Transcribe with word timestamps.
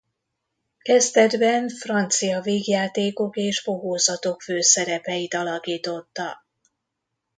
Kezdetben 0.81 1.69
francia 1.69 2.41
vígjátékok 2.41 3.37
és 3.37 3.63
bohózatok 3.63 4.41
főszerepeit 4.41 5.33
alakította. 5.33 6.45